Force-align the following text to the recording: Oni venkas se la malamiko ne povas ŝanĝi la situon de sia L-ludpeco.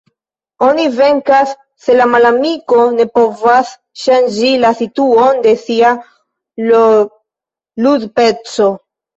Oni 0.67 0.85
venkas 0.93 1.51
se 1.87 1.97
la 1.97 2.07
malamiko 2.13 2.87
ne 2.95 3.05
povas 3.19 3.75
ŝanĝi 4.05 4.55
la 4.65 4.73
situon 4.81 5.45
de 5.47 5.55
sia 5.67 5.93
L-ludpeco. 6.67 8.73